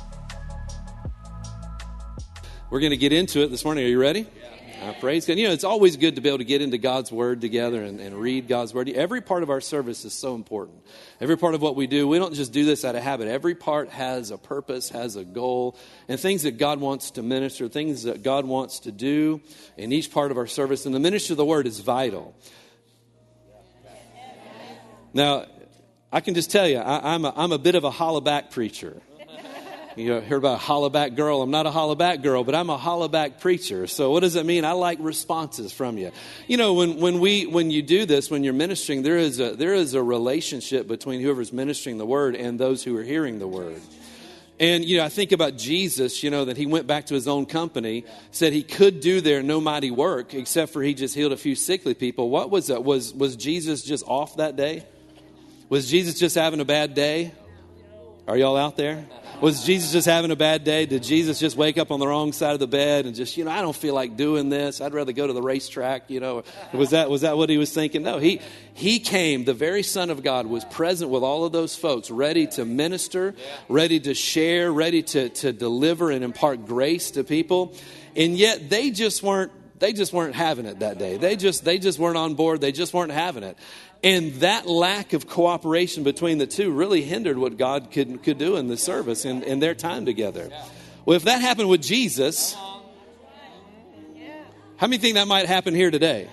[2.71, 3.85] We're going to get into it this morning.
[3.85, 4.29] Are you ready?
[4.85, 5.39] Uh, praise God.
[5.39, 8.01] You know, it's always good to be able to get into God's Word together and,
[8.01, 8.91] and, read God's Word.
[8.91, 10.77] Every part of our service is so important.
[11.23, 13.29] Every part of what we do, we don't just do this out of habit.
[13.29, 17.67] Every part has a purpose, has a goal, and things that God wants to minister,
[17.67, 19.41] things that God wants to do
[19.79, 20.85] in each part of our service.
[20.85, 22.35] And the ministry of the Word is vital.
[25.15, 25.47] Now,
[26.13, 29.01] I can just tell you, I, am a, I'm a bit of a hollaback preacher.
[29.97, 31.41] You know, heard about a hollaback girl.
[31.41, 33.87] I'm not a hollaback girl, but I'm a hollaback preacher.
[33.87, 34.65] So what does that mean?
[34.65, 36.11] I like responses from you.
[36.49, 39.55] You know, when, when we when you do this, when you're ministering, there is a
[39.55, 43.47] there is a relationship between whoever's ministering the word and those who are hearing the
[43.47, 43.81] word.
[44.59, 47.29] And you know, I think about Jesus, you know, that he went back to his
[47.29, 51.33] own company, said he could do there no mighty work, except for he just healed
[51.33, 52.31] a few sickly people.
[52.31, 52.83] What was that?
[52.83, 54.85] Was was Jesus just off that day?
[55.69, 57.33] Was Jesus just having a bad day?
[58.27, 59.05] Are y'all out there?
[59.43, 60.87] Was Jesus just having a bad day?
[60.87, 63.45] Did Jesus just wake up on the wrong side of the bed and just, you
[63.45, 64.81] know, I don't feel like doing this.
[64.81, 66.43] I'd rather go to the racetrack, you know.
[66.73, 68.03] Was that was that what he was thinking?
[68.03, 68.41] No, he
[68.73, 72.47] he came, the very Son of God was present with all of those folks, ready
[72.47, 73.35] to minister,
[73.69, 77.75] ready to share, ready to, to deliver and impart grace to people.
[78.17, 81.19] And yet they just weren't they just weren't having it that day.
[81.19, 82.63] They just they just weren't on board.
[82.63, 83.59] They just weren't having it.
[84.05, 88.57] And that lack of cooperation between the two really hindered what God could, could do
[88.57, 90.51] in the service and, in their time together.
[91.07, 92.55] Well, if that happened with Jesus,
[94.77, 96.29] how many think that might happen here today?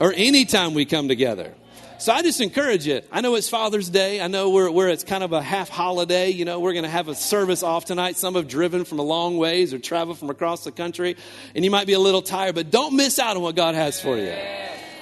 [0.00, 1.54] Or anytime we come together?
[1.98, 3.00] So I just encourage you.
[3.12, 4.20] I know it's Father's Day.
[4.20, 6.30] I know we're, we're it's kind of a half holiday.
[6.30, 8.16] You know, we're going to have a service off tonight.
[8.16, 11.16] Some have driven from a long ways or traveled from across the country,
[11.54, 14.00] and you might be a little tired, but don't miss out on what God has
[14.00, 14.34] for you.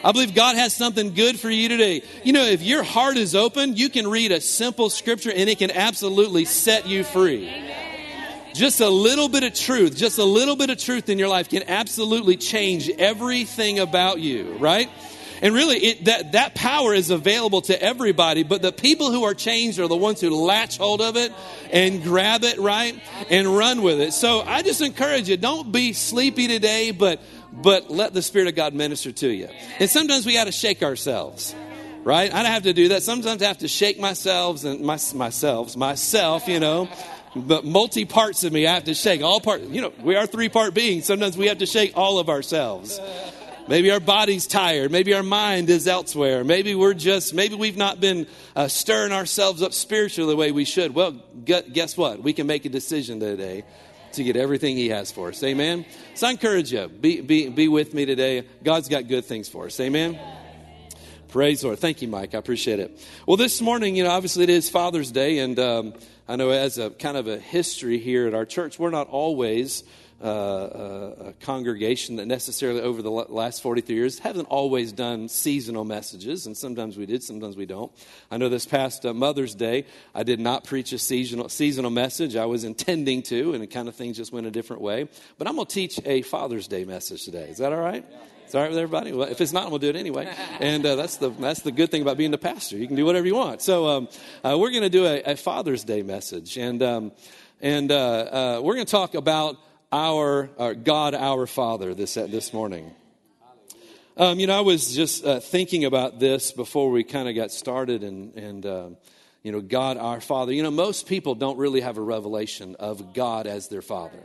[0.05, 2.03] I believe God has something good for you today.
[2.25, 5.59] You know, if your heart is open, you can read a simple scripture and it
[5.59, 7.51] can absolutely set you free.
[8.55, 11.49] Just a little bit of truth, just a little bit of truth in your life
[11.49, 14.91] can absolutely change everything about you, right?
[15.41, 19.35] And really, it, that, that power is available to everybody, but the people who are
[19.35, 21.33] changed are the ones who latch hold of it
[21.73, 23.01] and grab it, right?
[23.29, 24.13] And run with it.
[24.13, 27.21] So I just encourage you, don't be sleepy today, but
[27.53, 29.49] but let the Spirit of God minister to you.
[29.79, 31.55] And sometimes we got to shake ourselves,
[32.03, 32.33] right?
[32.33, 33.03] I don't have to do that.
[33.03, 36.89] Sometimes I have to shake myself and my, myself, myself, you know.
[37.35, 39.65] But multi parts of me, I have to shake all parts.
[39.67, 41.07] You know, we are three part beings.
[41.07, 43.01] Sometimes we have to shake all of ourselves.
[43.69, 44.91] Maybe our body's tired.
[44.91, 46.43] Maybe our mind is elsewhere.
[46.43, 48.27] Maybe we're just, maybe we've not been
[48.57, 50.95] uh, stirring ourselves up spiritually the way we should.
[50.95, 51.13] Well,
[51.45, 52.23] guess what?
[52.23, 53.65] We can make a decision today
[54.15, 55.43] to get everything He has for us.
[55.43, 55.85] Amen.
[56.15, 58.47] So I encourage you, be, be, be with me today.
[58.63, 59.79] God's got good things for us.
[59.81, 60.19] Amen.
[61.29, 61.79] Praise Lord.
[61.79, 62.35] Thank you, Mike.
[62.35, 63.01] I appreciate it.
[63.27, 65.95] Well, this morning, you know, obviously it is Father's Day, and um,
[66.29, 69.83] I know as a kind of a history here at our church, we're not always
[70.23, 76.47] uh, a congregation that necessarily over the last 43 years hasn't always done seasonal messages,
[76.47, 77.91] and sometimes we did, sometimes we don't.
[78.31, 82.37] I know this past uh, Mother's Day, I did not preach a seasonal, seasonal message.
[82.37, 85.09] I was intending to, and it kind of things just went a different way.
[85.39, 87.49] But I'm going to teach a Father's Day message today.
[87.49, 88.05] Is that all right?
[88.45, 89.13] It's all right with everybody?
[89.13, 90.33] Well, if it's not, we'll do it anyway.
[90.61, 92.77] And uh, that's the that's the good thing about being the pastor.
[92.77, 93.63] You can do whatever you want.
[93.63, 94.09] So um,
[94.45, 97.13] uh, we're going to do a, a, Father's Day message, and um,
[97.63, 99.57] and uh, uh we're going to talk about
[99.93, 102.91] our, our God, our Father, this, this morning.
[104.17, 107.51] Um, you know, I was just uh, thinking about this before we kind of got
[107.51, 108.89] started, and, and uh,
[109.43, 110.53] you know, God, our Father.
[110.53, 114.19] You know, most people don't really have a revelation of God as their Father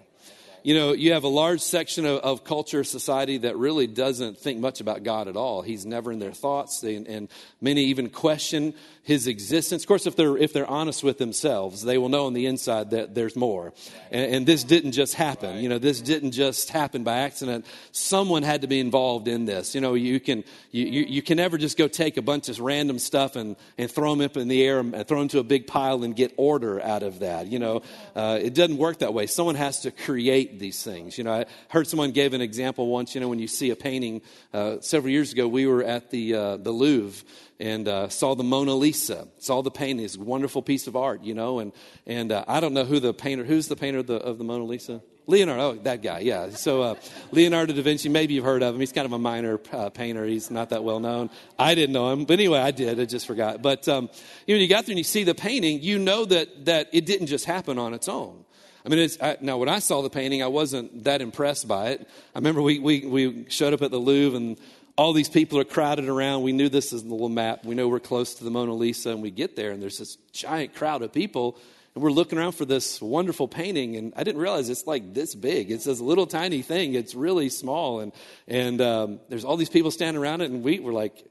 [0.64, 4.60] you know, you have a large section of, of, culture, society that really doesn't think
[4.60, 5.62] much about God at all.
[5.62, 7.30] He's never in their thoughts, they, and
[7.62, 8.74] many even question
[9.08, 9.84] his existence.
[9.84, 12.92] Of course, if they're if they're honest with themselves, they will know on the inside
[12.92, 13.74] that there's more.
[14.12, 15.60] And, and this didn't just happen.
[15.60, 17.66] You know, this didn't just happen by accident.
[17.94, 19.74] Someone had to be involved in this.
[19.74, 22.60] You know, you can you, you, you can never just go take a bunch of
[22.60, 25.44] random stuff and, and throw them up in the air and throw them to a
[25.44, 27.48] big pile and get order out of that.
[27.48, 27.84] You know,
[28.14, 29.28] uh, it doesn't work that way.
[29.28, 31.18] Someone has to create these things.
[31.18, 33.16] You know, I heard someone gave an example once.
[33.16, 34.22] You know, when you see a painting,
[34.54, 37.26] uh, several years ago, we were at the uh, the Louvre
[37.60, 40.08] and uh, saw the Mona Lisa, saw the painting.
[40.08, 41.60] A wonderful piece of art, you know.
[41.60, 41.72] And
[42.06, 44.44] and uh, I don't know who the painter, who's the painter of the, of the
[44.44, 45.02] Mona Lisa.
[45.30, 46.52] Leonardo, oh, that guy, yeah.
[46.52, 46.96] So uh,
[47.32, 48.80] Leonardo da Vinci, maybe you've heard of him.
[48.80, 50.26] He's kind of a minor uh, painter.
[50.26, 51.30] He's not that well known.
[51.60, 52.98] I didn't know him, but anyway, I did.
[52.98, 53.62] I just forgot.
[53.62, 54.10] But um,
[54.46, 57.06] you know, you got there and you see the painting, you know that that it
[57.06, 58.46] didn't just happen on its own.
[58.88, 61.90] I mean, it's, I, now when I saw the painting, I wasn't that impressed by
[61.90, 62.08] it.
[62.34, 64.58] I remember we, we, we showed up at the Louvre and
[64.98, 66.44] all these people are crowded around.
[66.44, 67.66] We knew this is the little map.
[67.66, 70.16] We know we're close to the Mona Lisa, and we get there, and there's this
[70.32, 71.58] giant crowd of people
[71.98, 75.34] and we're looking around for this wonderful painting, and I didn't realize it's like this
[75.34, 75.72] big.
[75.72, 76.94] It's this little tiny thing.
[76.94, 78.12] It's really small, and
[78.48, 81.26] and um, there's all these people standing around it, and we were like,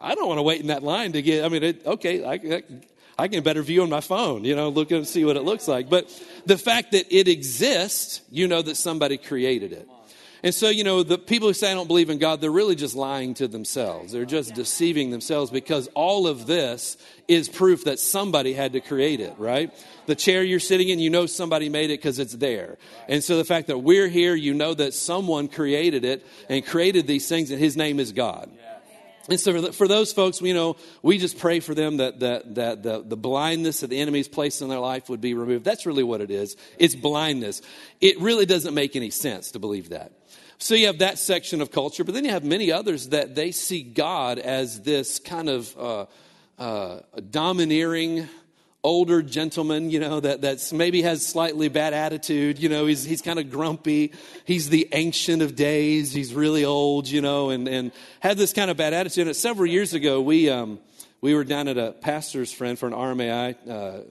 [0.00, 1.44] I don't want to wait in that line to get.
[1.44, 2.62] I mean, it, okay, I,
[3.18, 5.68] I can better view on my phone, you know, look and see what it looks
[5.68, 5.88] like.
[5.88, 6.08] But
[6.46, 9.88] the fact that it exists, you know that somebody created it.
[10.44, 12.74] And so, you know, the people who say I don't believe in God, they're really
[12.74, 14.12] just lying to themselves.
[14.12, 19.20] They're just deceiving themselves because all of this is proof that somebody had to create
[19.20, 19.72] it, right?
[20.04, 22.76] The chair you're sitting in, you know somebody made it because it's there.
[23.08, 27.06] And so the fact that we're here, you know that someone created it and created
[27.06, 28.50] these things, and his name is God.
[29.28, 32.82] And so for those folks, you know, we just pray for them that, that, that
[32.82, 35.64] the, the blindness that the enemy's placed in their life would be removed.
[35.64, 36.56] That's really what it is.
[36.78, 37.62] It's blindness.
[38.00, 40.12] It really doesn't make any sense to believe that.
[40.58, 43.50] So you have that section of culture, but then you have many others that they
[43.50, 46.06] see God as this kind of uh,
[46.58, 47.00] uh,
[47.30, 48.28] domineering
[48.84, 52.58] older gentleman, you know, that that's maybe has slightly bad attitude.
[52.58, 54.12] You know, he's, he's kind of grumpy.
[54.44, 56.12] He's the ancient of days.
[56.12, 59.26] He's really old, you know, and, and had this kind of bad attitude.
[59.26, 60.78] And several years ago, we, um,
[61.22, 63.56] we were down at a pastor's friend for an RMAI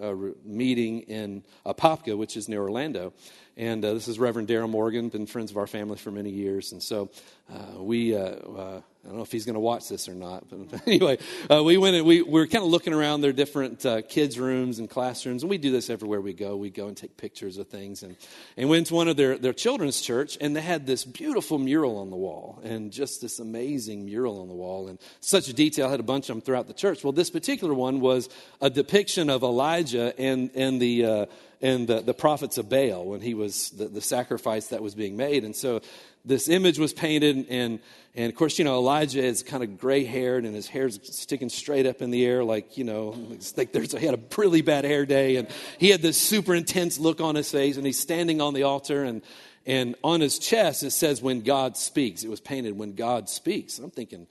[0.01, 3.13] uh, meeting in Apopka, which is near Orlando.
[3.55, 6.71] And uh, this is Reverend Daryl Morgan, been friends of our family for many years.
[6.71, 7.11] And so
[7.53, 10.45] uh, we, uh, uh I don't know if he's going to watch this or not,
[10.49, 11.17] but anyway,
[11.51, 14.39] uh, we went and we, we were kind of looking around their different uh, kids'
[14.39, 15.43] rooms and classrooms.
[15.43, 16.55] And we do this everywhere we go.
[16.55, 18.03] We go and take pictures of things.
[18.03, 18.15] And,
[18.55, 21.97] and went to one of their, their children's church, and they had this beautiful mural
[21.97, 24.87] on the wall, and just this amazing mural on the wall.
[24.87, 27.03] And such a detail, had a bunch of them throughout the church.
[27.03, 28.29] Well, this particular one was
[28.61, 31.25] a depiction of Elijah and, and the Uh,
[31.63, 35.15] and the, the prophets of Baal when he was the, the sacrifice that was being
[35.15, 35.45] made.
[35.45, 35.79] And so
[36.25, 37.79] this image was painted, and,
[38.15, 41.49] and of course, you know, Elijah is kind of gray haired and his hair's sticking
[41.49, 43.15] straight up in the air, like, you know,
[43.57, 46.97] like there's, he had a really bad hair day, and he had this super intense
[46.97, 49.21] look on his face, and he's standing on the altar, and,
[49.65, 52.23] and on his chest it says, When God speaks.
[52.23, 53.79] It was painted, When God speaks.
[53.79, 54.27] I'm thinking,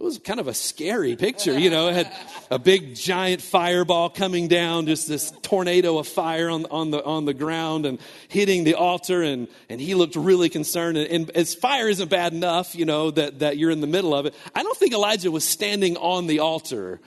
[0.00, 1.58] it was kind of a scary picture.
[1.58, 2.12] You know, it had
[2.50, 7.26] a big giant fireball coming down, just this tornado of fire on, on, the, on
[7.26, 9.22] the ground and hitting the altar.
[9.22, 10.96] And, and he looked really concerned.
[10.96, 14.14] And, and as fire isn't bad enough, you know, that, that you're in the middle
[14.14, 16.98] of it, I don't think Elijah was standing on the altar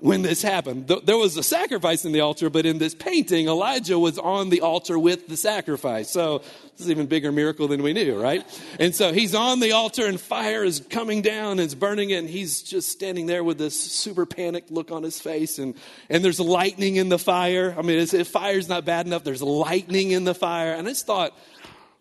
[0.00, 0.88] when this happened.
[1.04, 4.62] There was a sacrifice in the altar, but in this painting, Elijah was on the
[4.62, 6.10] altar with the sacrifice.
[6.10, 8.44] So this is even bigger miracle than we knew, right?
[8.78, 12.16] And so he's on the altar and fire is coming down and it's burning it,
[12.16, 15.74] and he's just standing there with this super panicked look on his face and,
[16.08, 17.74] and there's lightning in the fire.
[17.78, 20.72] I mean, if fire's not bad enough, there's lightning in the fire.
[20.72, 21.36] And I just thought,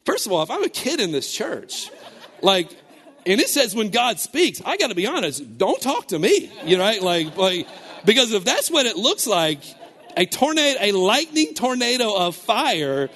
[0.06, 1.92] first of all, if I'm a kid in this church,
[2.42, 2.69] like,
[3.25, 6.50] and it says when God speaks, I got to be honest, don't talk to me,
[6.63, 7.02] you know, right?
[7.02, 7.68] Like, like,
[8.06, 9.60] because if that's what it looks like,
[10.18, 13.10] a tornado, a lightning tornado of fire,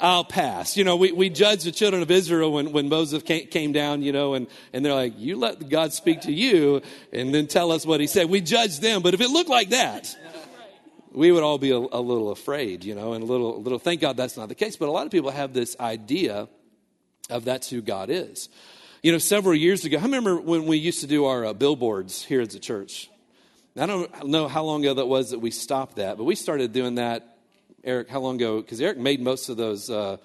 [0.00, 0.76] I'll pass.
[0.76, 4.12] You know, we, we judge the children of Israel when, when Moses came, down, you
[4.12, 6.82] know, and, and they're like, you let God speak to you
[7.12, 8.28] and then tell us what he said.
[8.28, 9.02] We judge them.
[9.02, 10.16] But if it looked like that,
[11.12, 13.78] we would all be a, a little afraid, you know, and a little, a little,
[13.78, 14.76] thank God that's not the case.
[14.76, 16.48] But a lot of people have this idea
[17.30, 18.48] of that's who God is.
[19.02, 22.24] You know, several years ago, I remember when we used to do our uh, billboards
[22.24, 23.10] here at the church.
[23.76, 26.72] I don't know how long ago that was that we stopped that, but we started
[26.72, 27.38] doing that,
[27.82, 28.60] Eric, how long ago?
[28.60, 30.18] Because Eric made most of those uh,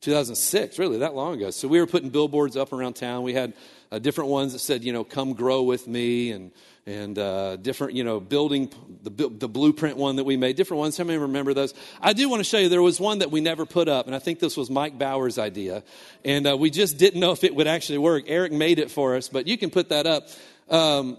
[0.00, 1.50] 2006, really, that long ago.
[1.50, 3.22] So we were putting billboards up around town.
[3.22, 3.52] We had
[3.92, 6.50] uh, different ones that said, you know, come grow with me, and,
[6.86, 10.96] and uh, different, you know, building, the, the blueprint one that we made, different ones.
[10.96, 11.74] How many remember those?
[12.00, 14.16] I do want to show you, there was one that we never put up, and
[14.16, 15.82] I think this was Mike Bauer's idea.
[16.24, 18.24] And uh, we just didn't know if it would actually work.
[18.26, 20.28] Eric made it for us, but you can put that up.
[20.70, 21.18] Um,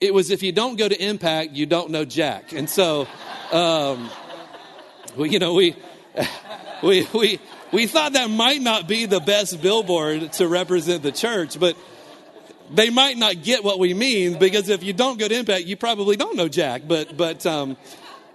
[0.00, 2.52] it was if you don't go to Impact, you don't know Jack.
[2.52, 3.08] And so,
[3.50, 4.08] um,
[5.16, 5.74] we, you know, we,
[6.82, 7.40] we, we,
[7.72, 11.76] we thought that might not be the best billboard to represent the church, but
[12.70, 15.76] they might not get what we mean because if you don't go to Impact, you
[15.76, 16.82] probably don't know Jack.
[16.86, 17.76] But, but, um,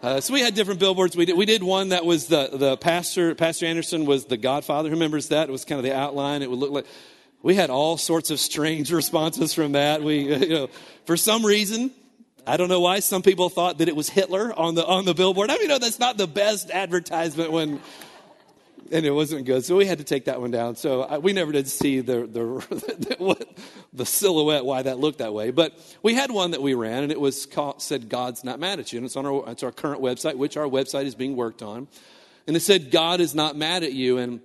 [0.02, 1.16] uh, so we had different billboards.
[1.16, 4.90] We did, we did one that was the, the pastor, Pastor Anderson was the godfather.
[4.90, 5.48] Who remembers that?
[5.48, 6.42] It was kind of the outline.
[6.42, 6.86] It would look like,
[7.44, 10.02] we had all sorts of strange responses from that.
[10.02, 10.68] We, you know,
[11.06, 11.92] for some reason,
[12.48, 15.14] I don't know why some people thought that it was Hitler on the on the
[15.14, 15.52] billboard.
[15.52, 17.80] I mean, know, that's not the best advertisement when
[18.92, 19.66] and it wasn't good.
[19.66, 20.76] So we had to take that one down.
[20.76, 23.48] So I, we never did see the, the, the,
[23.92, 25.50] the, silhouette, why that looked that way.
[25.50, 25.74] But
[26.04, 28.94] we had one that we ran, and it was called, said, God's not mad at
[28.94, 28.98] you.
[28.98, 31.88] And it's on our, it's our current website, which our website is being worked on.
[32.46, 34.18] And it said, God is not mad at you.
[34.18, 34.42] And,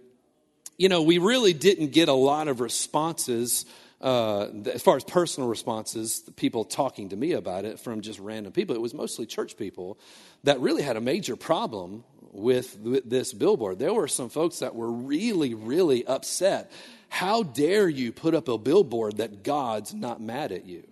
[0.78, 3.66] you know, we really didn't get a lot of responses
[4.00, 8.52] uh, as far as personal responses, people talking to me about it from just random
[8.52, 9.99] people, it was mostly church people
[10.44, 13.78] that really had a major problem with, with this billboard.
[13.78, 16.70] There were some folks that were really, really upset.
[17.08, 20.85] How dare you put up a billboard that God's not mad at you?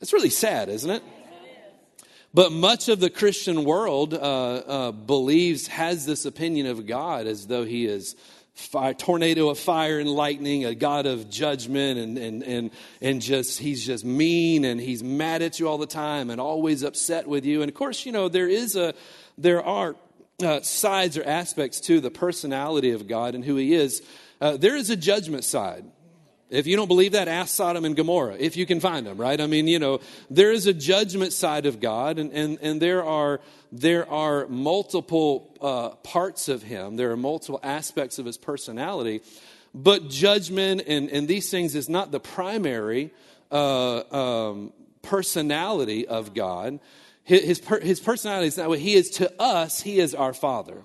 [0.00, 1.02] It's really sad, isn't it?
[2.34, 7.46] But much of the Christian world uh, uh, believes, has this opinion of God as
[7.46, 8.16] though he is
[8.54, 13.58] fire, tornado of fire and lightning, a God of judgment, and, and, and, and just,
[13.58, 17.44] he's just mean and he's mad at you all the time and always upset with
[17.44, 17.62] you.
[17.62, 18.94] And of course, you know, there is a,
[19.38, 19.96] there are
[20.42, 24.02] uh, sides or aspects to the personality of God and who he is.
[24.40, 25.84] Uh, there is a judgment side.
[26.52, 29.40] If you don't believe that, ask Sodom and Gomorrah, if you can find them, right?
[29.40, 33.02] I mean, you know, there is a judgment side of God, and, and, and there,
[33.02, 33.40] are,
[33.72, 39.22] there are multiple uh, parts of Him, there are multiple aspects of His personality.
[39.74, 43.12] But judgment and, and these things is not the primary
[43.50, 46.80] uh, um, personality of God.
[47.24, 50.82] His, his, his personality is not what He is to us, He is our Father.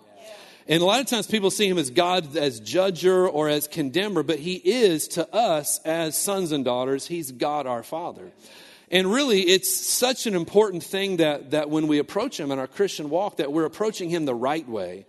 [0.69, 4.21] And a lot of times people see him as God as judger or as condemner,
[4.21, 8.31] but he is to us as sons and daughters, he's God our Father.
[8.91, 12.67] And really, it's such an important thing that, that when we approach him in our
[12.67, 15.05] Christian walk, that we're approaching him the right way.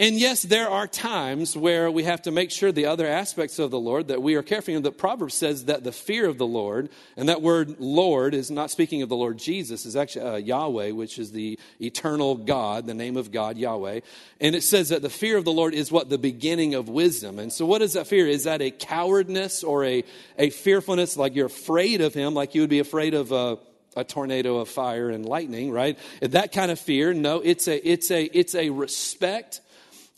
[0.00, 3.70] And yes, there are times where we have to make sure the other aspects of
[3.70, 4.80] the Lord that we are careful.
[4.80, 6.88] The Proverbs says that the fear of the Lord,
[7.18, 10.92] and that word Lord is not speaking of the Lord Jesus, is actually uh, Yahweh,
[10.92, 14.00] which is the eternal God, the name of God, Yahweh.
[14.40, 16.08] And it says that the fear of the Lord is what?
[16.08, 17.38] The beginning of wisdom.
[17.38, 18.26] And so what is that fear?
[18.26, 20.02] Is that a cowardness or a,
[20.38, 23.58] a fearfulness, like you're afraid of him, like you would be afraid of a,
[23.96, 25.98] a tornado of fire and lightning, right?
[26.22, 27.12] That kind of fear.
[27.12, 29.60] No, it's a, it's a, it's a respect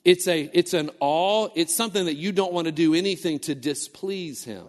[0.04, 1.49] it's, a, it's an awe.
[1.54, 4.66] It's something that you don't want to do anything to displease him.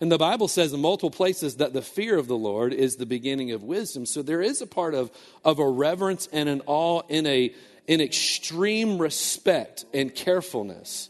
[0.00, 3.06] And the Bible says in multiple places that the fear of the Lord is the
[3.06, 4.06] beginning of wisdom.
[4.06, 5.10] So there is a part of,
[5.44, 7.54] of a reverence and an awe in a
[7.86, 11.08] in extreme respect and carefulness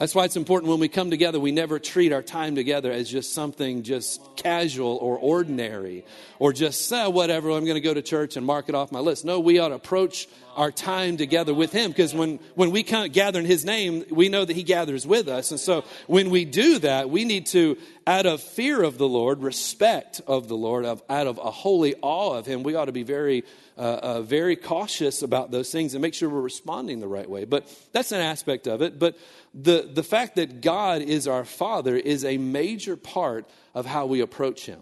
[0.00, 3.10] that's why it's important when we come together, we never treat our time together as
[3.10, 6.06] just something just casual or ordinary
[6.38, 9.00] or just, uh, whatever, I'm going to go to church and mark it off my
[9.00, 9.26] list.
[9.26, 10.26] No, we ought to approach
[10.56, 14.30] our time together with Him because when, when we come, gather in His name, we
[14.30, 15.50] know that He gathers with us.
[15.50, 17.76] And so when we do that, we need to,
[18.06, 21.94] out of fear of the Lord, respect of the Lord, of, out of a holy
[22.00, 23.44] awe of Him, we ought to be very
[23.80, 27.46] uh, uh, very cautious about those things and make sure we're responding the right way.
[27.46, 28.98] But that's an aspect of it.
[28.98, 29.16] But
[29.52, 34.20] the, the fact that God is our Father is a major part of how we
[34.20, 34.80] approach Him.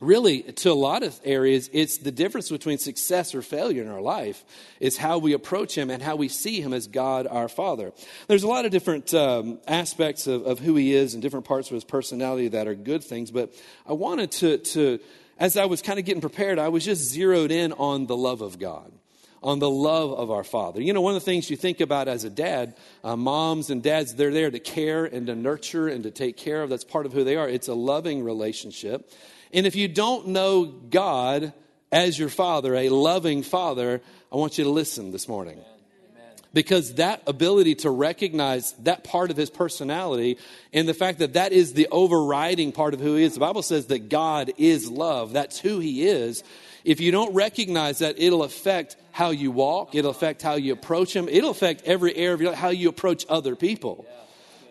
[0.00, 4.00] Really, to a lot of areas, it's the difference between success or failure in our
[4.00, 4.44] life
[4.78, 7.92] is how we approach Him and how we see Him as God our Father.
[8.26, 11.68] There's a lot of different um, aspects of, of who He is and different parts
[11.68, 13.52] of His personality that are good things, but
[13.86, 15.00] I wanted to, to
[15.38, 18.40] as I was kind of getting prepared, I was just zeroed in on the love
[18.40, 18.90] of God
[19.42, 20.82] on the love of our Father.
[20.82, 23.82] You know, one of the things you think about as a dad, uh, moms and
[23.82, 26.70] dads, they're there to care and to nurture and to take care of.
[26.70, 27.48] That's part of who they are.
[27.48, 29.10] It's a loving relationship.
[29.52, 31.52] And if you don't know God
[31.90, 35.58] as your Father, a loving Father, I want you to listen this morning
[36.52, 40.38] because that ability to recognize that part of his personality
[40.72, 43.34] and the fact that that is the overriding part of who he is.
[43.34, 45.32] The Bible says that God is love.
[45.32, 46.42] That's who he is.
[46.84, 51.14] If you don't recognize that, it'll affect how you walk, it'll affect how you approach
[51.14, 54.06] him, it'll affect every area of your life, how you approach other people.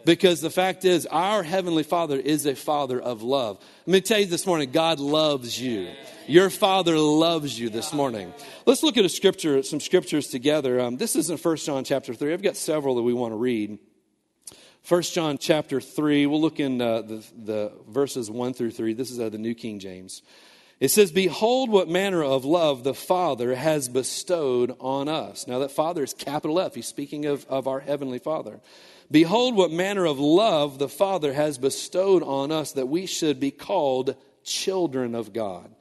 [0.06, 3.64] Because the fact is, our Heavenly Father is a Father of love.
[3.86, 5.90] Let me tell you this morning God loves you.
[6.26, 8.34] Your Father loves you this morning.
[8.66, 10.80] Let's look at a scripture, some scriptures together.
[10.80, 12.34] Um, this is in 1 John chapter 3.
[12.34, 13.78] I've got several that we want to read.
[14.88, 18.94] 1 John chapter 3, we'll look in uh, the, the verses 1 through 3.
[18.94, 20.24] This is out of the New King James.
[20.80, 25.46] It says, Behold, what manner of love the Father has bestowed on us.
[25.46, 26.76] Now, that Father is capital F.
[26.76, 28.62] He's speaking of, of our Heavenly Father.
[29.12, 33.52] Behold, what manner of love the Father has bestowed on us that we should be
[33.52, 35.74] called children of God.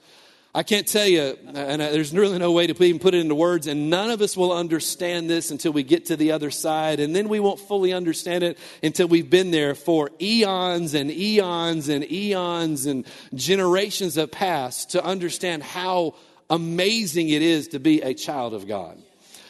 [0.55, 3.67] I can't tell you, and there's really no way to even put it into words,
[3.67, 7.15] and none of us will understand this until we get to the other side, and
[7.15, 12.11] then we won't fully understand it until we've been there for eons and eons and
[12.11, 16.15] eons and generations have passed to understand how
[16.49, 18.99] amazing it is to be a child of God.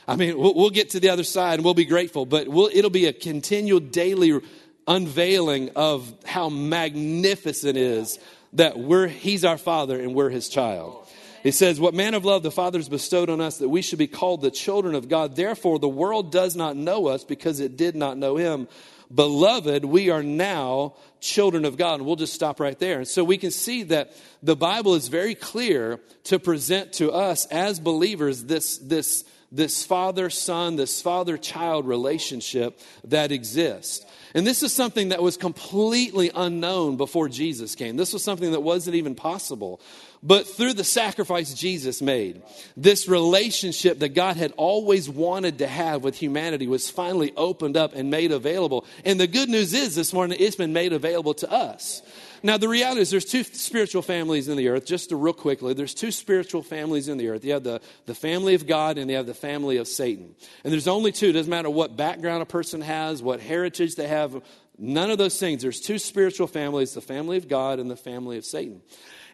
[0.08, 2.90] I mean, we'll, get to the other side and we'll be grateful, but we'll, it'll
[2.90, 4.40] be a continual daily
[4.88, 8.18] unveiling of how magnificent it is
[8.54, 11.06] that we're, He's our Father and we're His child.
[11.42, 13.98] He says, What man of love the Father has bestowed on us that we should
[13.98, 15.36] be called the children of God.
[15.36, 18.68] Therefore, the world does not know us because it did not know Him.
[19.14, 22.00] Beloved, we are now children of God.
[22.00, 22.98] And we'll just stop right there.
[22.98, 24.12] And so we can see that
[24.42, 30.30] the Bible is very clear to present to us as believers this, this, this father
[30.30, 34.04] son, this father child relationship that exists.
[34.34, 37.96] And this is something that was completely unknown before Jesus came.
[37.96, 39.80] This was something that wasn't even possible.
[40.22, 42.42] But through the sacrifice Jesus made,
[42.76, 47.94] this relationship that God had always wanted to have with humanity was finally opened up
[47.94, 48.84] and made available.
[49.04, 52.02] And the good news is this morning it's been made available to us.
[52.42, 54.86] Now, the reality is there's two spiritual families in the earth.
[54.86, 57.44] Just to real quickly, there's two spiritual families in the earth.
[57.44, 60.34] You have the, the family of God and you have the family of Satan.
[60.62, 61.28] And there's only two.
[61.28, 64.40] It doesn't matter what background a person has, what heritage they have,
[64.78, 65.62] none of those things.
[65.62, 68.82] There's two spiritual families the family of God and the family of Satan.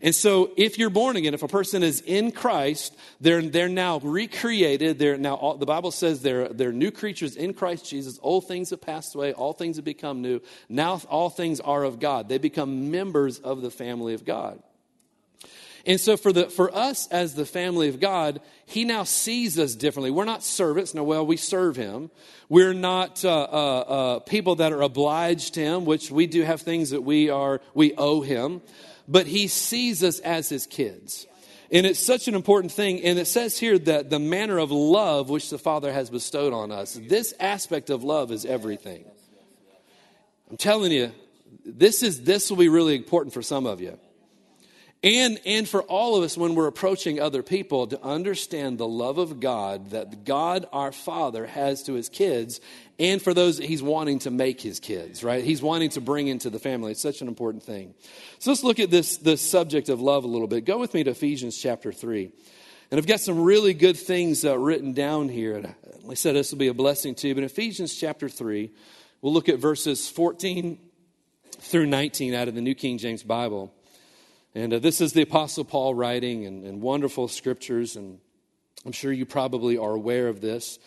[0.04, 4.00] And so, if you're born again, if a person is in Christ, they're, they're now
[4.00, 4.98] recreated.
[4.98, 8.20] They're now, the Bible says they're, they're new creatures in Christ Jesus.
[8.22, 10.42] Old things have passed away, all things have become new.
[10.68, 12.28] Now, all things are of God.
[12.28, 14.62] They become members of the family of God.
[15.86, 19.74] And so for, the, for us as the family of God, he now sees us
[19.74, 20.10] differently.
[20.10, 20.92] We're not servants.
[20.92, 22.10] No, well, we serve him.
[22.50, 26.60] We're not uh, uh, uh, people that are obliged to him, which we do have
[26.60, 28.60] things that we are, we owe him
[29.08, 31.26] but he sees us as his kids.
[31.70, 33.02] And it's such an important thing.
[33.02, 36.70] And it says here that the manner of love which the Father has bestowed on
[36.70, 39.04] us, this aspect of love is everything.
[40.50, 41.12] I'm telling you,
[41.64, 43.98] this is this will be really important for some of you.
[45.02, 49.18] And, and for all of us when we're approaching other people to understand the love
[49.18, 52.58] of God that God our Father has to his kids
[52.98, 55.44] and for those he's wanting to make his kids, right?
[55.44, 56.92] He's wanting to bring into the family.
[56.92, 57.94] It's such an important thing.
[58.38, 60.64] So let's look at this, this subject of love a little bit.
[60.64, 62.30] Go with me to Ephesians chapter 3.
[62.90, 65.56] And I've got some really good things uh, written down here.
[65.56, 65.74] And
[66.08, 67.34] I said this will be a blessing to you.
[67.34, 68.70] But in Ephesians chapter 3,
[69.20, 70.78] we'll look at verses 14
[71.58, 73.74] through 19 out of the New King James Bible.
[74.54, 78.20] And uh, this is the Apostle Paul writing and, and wonderful scriptures, and
[78.86, 80.78] I'm sure you probably are aware of this.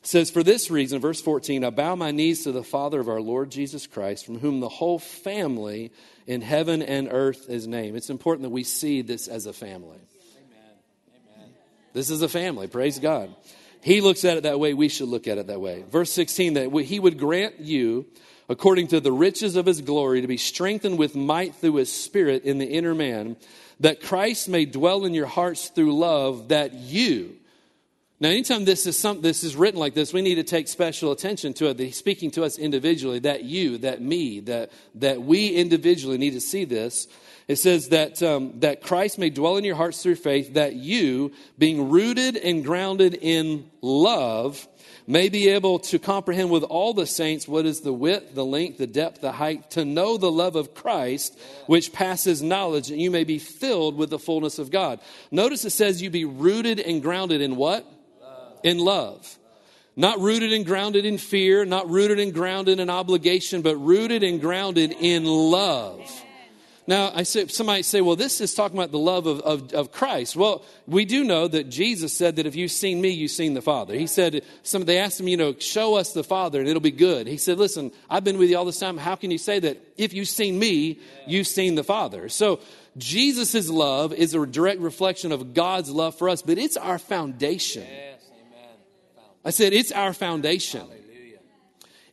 [0.00, 3.08] It says, For this reason, verse 14, I bow my knees to the Father of
[3.08, 5.92] our Lord Jesus Christ, from whom the whole family
[6.26, 7.96] in heaven and earth is named.
[7.96, 9.98] It's important that we see this as a family.
[10.36, 11.36] Amen.
[11.36, 11.50] Amen.
[11.92, 13.34] This is a family, praise God.
[13.80, 15.84] He looks at it that way, we should look at it that way.
[15.90, 18.06] Verse 16, that he would grant you
[18.48, 22.44] according to the riches of his glory, to be strengthened with might through his spirit
[22.44, 23.36] in the inner man,
[23.80, 27.36] that Christ may dwell in your hearts through love, that you,
[28.20, 31.12] now, anytime this is some, this is written like this, we need to take special
[31.12, 31.78] attention to it.
[31.78, 33.20] He's speaking to us individually.
[33.20, 37.06] That you, that me, that that we individually need to see this.
[37.46, 40.54] It says that um, that Christ may dwell in your hearts through faith.
[40.54, 44.66] That you, being rooted and grounded in love,
[45.06, 48.78] may be able to comprehend with all the saints what is the width, the length,
[48.78, 53.12] the depth, the height, to know the love of Christ, which passes knowledge, and you
[53.12, 54.98] may be filled with the fullness of God.
[55.30, 57.94] Notice it says you be rooted and grounded in what?
[58.62, 59.38] In love.
[59.96, 64.40] Not rooted and grounded in fear, not rooted and grounded in obligation, but rooted and
[64.40, 66.08] grounded in love.
[66.88, 69.92] Now, I say, somebody say, well, this is talking about the love of, of, of,
[69.92, 70.34] Christ.
[70.36, 73.60] Well, we do know that Jesus said that if you've seen me, you've seen the
[73.60, 73.94] Father.
[73.94, 76.90] He said, some, they asked him, you know, show us the Father and it'll be
[76.90, 77.26] good.
[77.26, 78.96] He said, listen, I've been with you all this time.
[78.96, 82.30] How can you say that if you've seen me, you've seen the Father?
[82.30, 82.60] So,
[82.96, 87.84] Jesus' love is a direct reflection of God's love for us, but it's our foundation.
[87.86, 88.17] Yes,
[89.44, 90.80] I said, it's our foundation.
[90.80, 91.38] Hallelujah.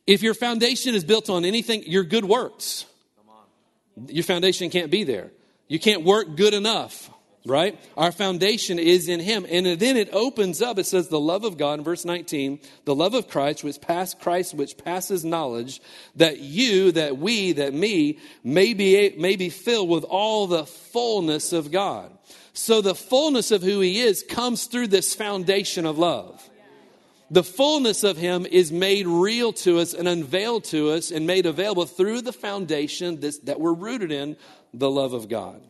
[0.08, 2.86] If your foundation is built on anything, your good works
[4.08, 5.32] your foundation can't be there.
[5.68, 7.10] You can't work good enough,
[7.46, 7.80] right?
[7.98, 9.46] Our foundation is in Him.
[9.50, 10.78] And then it opens up.
[10.78, 14.14] It says, the love of God in verse 19, the love of Christ, which pass
[14.14, 15.82] Christ, which passes knowledge,
[16.16, 21.54] that you, that we, that me may be, may be filled with all the fullness
[21.54, 22.12] of God.
[22.54, 26.48] So the fullness of who He is comes through this foundation of love
[27.30, 31.46] the fullness of him is made real to us and unveiled to us and made
[31.46, 34.38] available through the foundation that we're rooted in
[34.74, 35.62] the love of God.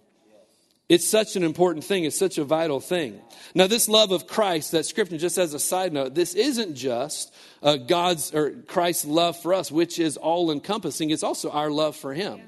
[0.88, 2.04] It's such an important thing.
[2.04, 3.20] It's such a vital thing.
[3.56, 7.34] Now, this love of Christ, that scripture, just as a side note, this isn't just
[7.64, 11.10] uh, God's or Christ's love for us, which is all encompassing.
[11.10, 12.40] It's also our love for Him.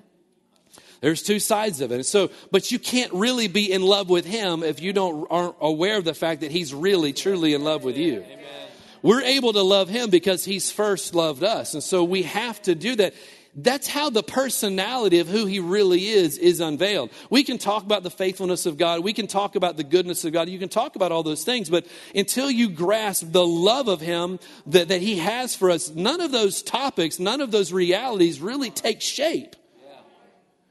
[1.02, 2.04] There's two sides of it.
[2.06, 5.98] So, but you can't really be in love with Him if you don't aren't aware
[5.98, 8.22] of the fact that He's really, truly in love with you.
[8.22, 8.67] Amen.
[9.02, 11.74] We're able to love him because he's first loved us.
[11.74, 13.14] And so we have to do that.
[13.60, 17.10] That's how the personality of who he really is is unveiled.
[17.32, 19.04] We can talk about the faithfulness of God.
[19.04, 20.48] We can talk about the goodness of God.
[20.48, 24.40] You can talk about all those things, but until you grasp the love of him
[24.68, 28.70] that, that he has for us, none of those topics, none of those realities really
[28.70, 29.56] take shape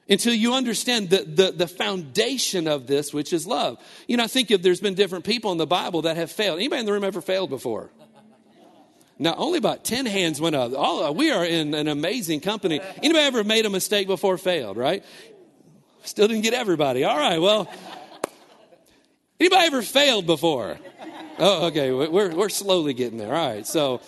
[0.09, 3.79] until you understand the, the, the, foundation of this, which is love.
[4.07, 6.59] You know, I think if there's been different people in the Bible that have failed.
[6.59, 7.91] Anybody in the room ever failed before?
[9.19, 10.73] Now, only about 10 hands went up.
[10.77, 12.81] All, we are in an amazing company.
[13.03, 15.05] Anybody ever made a mistake before failed, right?
[16.05, 17.05] Still didn't get everybody.
[17.05, 17.71] All right, well,
[19.41, 20.79] anybody ever failed before?
[21.39, 23.35] Oh, okay, we're, we're slowly getting there.
[23.35, 24.03] All right, so,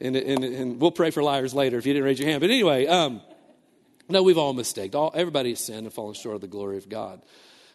[0.00, 2.40] and, and, and we'll pray for liars later if you didn't raise your hand.
[2.40, 3.20] But anyway, um,
[4.08, 4.94] no, we've all mistaked.
[4.94, 7.22] All, everybody has sinned and fallen short of the glory of God.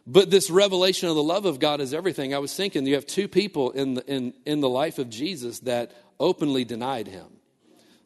[0.05, 2.33] But this revelation of the love of God is everything.
[2.33, 5.59] I was thinking you have two people in the, in, in the life of Jesus
[5.59, 7.27] that openly denied him,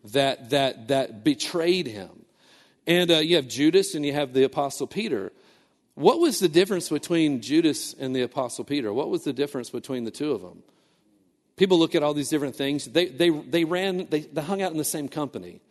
[0.06, 2.26] that, that, that betrayed him.
[2.88, 5.32] And uh, you have Judas and you have the Apostle Peter.
[5.96, 8.92] What was the difference between Judas and the Apostle Peter?
[8.92, 10.64] What was the difference between the two of them?
[11.58, 12.86] People look at all these different things.
[12.86, 15.62] They, they, they ran, they, they hung out in the same company.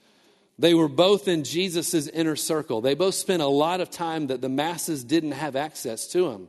[0.58, 2.80] They were both in Jesus' inner circle.
[2.82, 6.48] They both spent a lot of time that the masses didn't have access to him.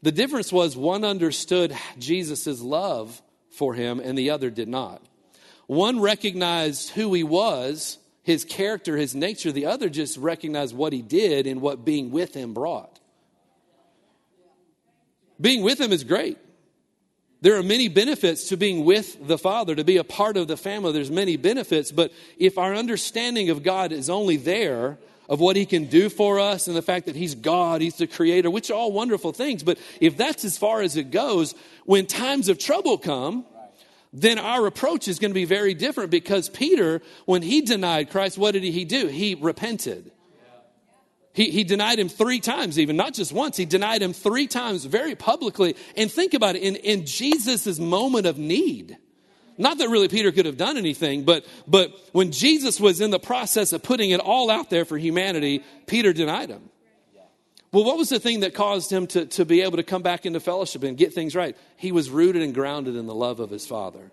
[0.00, 3.20] The difference was one understood Jesus' love
[3.50, 5.02] for him and the other did not.
[5.68, 9.52] One recognized who he was, his character, his nature.
[9.52, 12.98] The other just recognized what he did and what being with him brought.
[15.40, 16.38] Being with him is great.
[17.42, 20.56] There are many benefits to being with the Father, to be a part of the
[20.56, 20.90] family.
[20.90, 25.66] There's many benefits, but if our understanding of God is only there, of what He
[25.66, 28.74] can do for us, and the fact that He's God, He's the Creator, which are
[28.74, 31.54] all wonderful things, but if that's as far as it goes,
[31.84, 33.44] when times of trouble come,
[34.12, 38.38] then our approach is going to be very different because Peter, when he denied Christ,
[38.38, 39.06] what did he do?
[39.06, 40.10] He repented.
[41.34, 43.56] He, he denied him three times, even not just once.
[43.56, 45.76] He denied him three times very publicly.
[45.96, 48.96] And think about it in, in Jesus' moment of need.
[49.56, 53.18] Not that really Peter could have done anything, but, but when Jesus was in the
[53.18, 56.70] process of putting it all out there for humanity, Peter denied him.
[57.70, 60.24] Well, what was the thing that caused him to, to be able to come back
[60.24, 61.56] into fellowship and get things right?
[61.76, 64.10] He was rooted and grounded in the love of his Father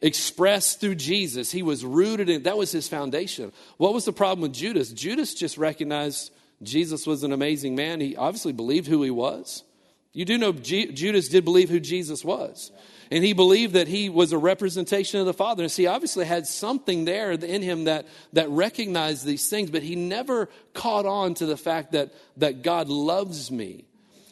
[0.00, 1.50] expressed through Jesus.
[1.50, 3.52] He was rooted in that was his foundation.
[3.76, 4.92] What was the problem with Judas?
[4.92, 6.32] Judas just recognized
[6.62, 8.00] Jesus was an amazing man.
[8.00, 9.64] He obviously believed who he was.
[10.12, 12.72] You do know G- Judas did believe who Jesus was.
[13.10, 15.62] And he believed that he was a representation of the Father.
[15.62, 19.82] And so he obviously had something there in him that, that recognized these things, but
[19.82, 23.86] he never caught on to the fact that, that God loves me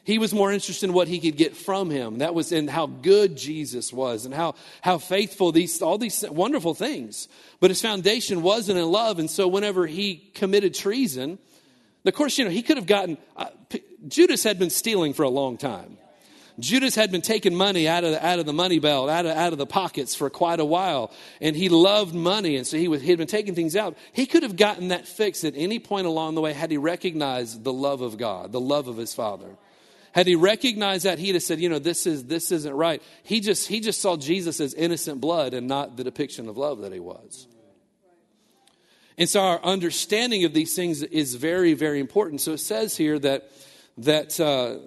[0.07, 2.19] he was more interested in what he could get from him.
[2.19, 6.75] That was in how good Jesus was and how, how faithful these, all these wonderful
[6.75, 7.27] things.
[7.59, 9.19] But his foundation wasn't in love.
[9.19, 11.41] And so whenever he committed treason,
[12.05, 13.47] of course, you know, he could have gotten, uh,
[14.09, 15.99] Judas had been stealing for a long time.
[16.59, 19.37] Judas had been taking money out of the, out of the money belt, out of,
[19.37, 22.89] out of the pockets for quite a while, and he loved money, and so he,
[22.89, 23.97] was, he had been taking things out.
[24.13, 27.63] He could have gotten that fixed at any point along the way had he recognized
[27.63, 29.57] the love of God, the love of his Father.
[30.13, 33.03] Had he recognized that, he'd have said, you know, this, is, this isn't right.
[33.23, 36.81] He just, he just saw Jesus as innocent blood and not the depiction of love
[36.81, 37.47] that he was.
[39.19, 42.41] And so our understanding of these things is very, very important.
[42.41, 43.51] So it says here that,
[43.99, 44.79] that, uh,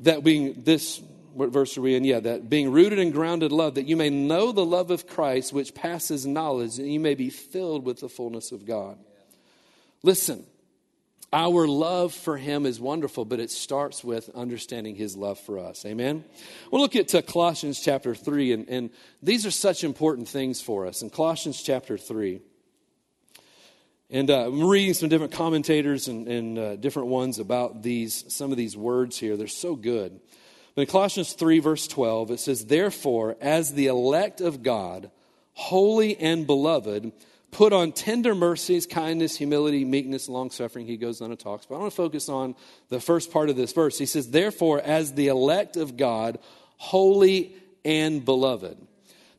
[0.00, 1.00] that being this,
[1.34, 2.04] what verse are we in?
[2.04, 5.52] Yeah, that being rooted and grounded love, that you may know the love of Christ,
[5.52, 8.98] which passes knowledge, and you may be filled with the fullness of God.
[10.02, 10.44] Listen,
[11.32, 15.84] our love for him is wonderful, but it starts with understanding his love for us.
[15.86, 16.24] Amen?
[16.70, 18.90] We'll look at uh, Colossians chapter 3, and, and
[19.22, 21.02] these are such important things for us.
[21.02, 22.40] In Colossians chapter 3,
[24.10, 28.50] and uh, I'm reading some different commentators and, and uh, different ones about these, some
[28.50, 29.36] of these words here.
[29.36, 30.20] They're so good.
[30.74, 35.10] But in Colossians 3, verse 12, it says, Therefore, as the elect of God,
[35.52, 37.12] holy and beloved,
[37.50, 40.86] Put on tender mercies, kindness, humility, meekness, long suffering.
[40.86, 41.66] He goes on and talks.
[41.66, 42.54] But I want to focus on
[42.90, 43.98] the first part of this verse.
[43.98, 46.38] He says, Therefore, as the elect of God,
[46.76, 48.76] holy and beloved.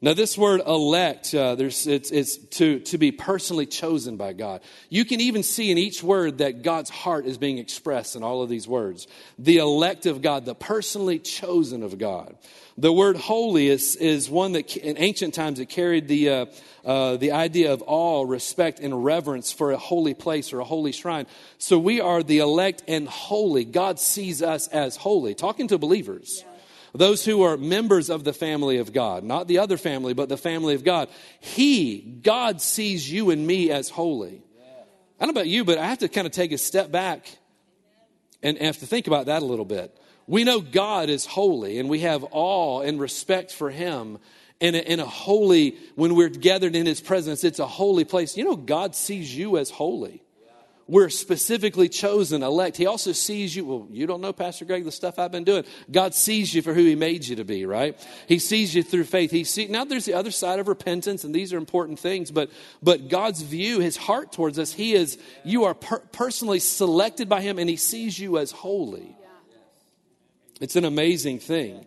[0.03, 4.61] Now, this word elect, uh, there's, it's, it's to, to be personally chosen by God.
[4.89, 8.41] You can even see in each word that God's heart is being expressed in all
[8.41, 9.07] of these words.
[9.37, 12.35] The elect of God, the personally chosen of God.
[12.79, 16.45] The word holy is, is one that in ancient times it carried the, uh,
[16.83, 20.93] uh, the idea of awe, respect, and reverence for a holy place or a holy
[20.93, 21.27] shrine.
[21.59, 23.65] So we are the elect and holy.
[23.65, 25.35] God sees us as holy.
[25.35, 26.43] Talking to believers.
[26.93, 30.37] Those who are members of the family of God, not the other family, but the
[30.37, 31.09] family of God.
[31.39, 34.41] He, God sees you and me as holy.
[35.19, 37.25] I don't know about you, but I have to kind of take a step back
[38.43, 39.95] and have to think about that a little bit.
[40.27, 44.17] We know God is holy and we have awe and respect for Him.
[44.59, 48.37] In a, in a holy, when we're gathered in His presence, it's a holy place.
[48.37, 50.21] You know, God sees you as holy.
[50.91, 52.75] We're specifically chosen, elect.
[52.75, 53.63] He also sees you.
[53.63, 55.63] Well, you don't know, Pastor Greg, the stuff I've been doing.
[55.89, 57.97] God sees you for who He made you to be, right?
[58.27, 59.31] He sees you through faith.
[59.31, 62.29] He see, now there's the other side of repentance, and these are important things.
[62.29, 62.49] But
[62.83, 67.39] but God's view, His heart towards us, He is you are per- personally selected by
[67.39, 69.15] Him, and He sees you as holy.
[70.59, 71.85] It's an amazing thing.